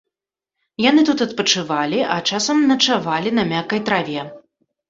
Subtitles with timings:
[0.89, 4.21] Яны тут адпачывалі, а часам начавалі на мяккай траве.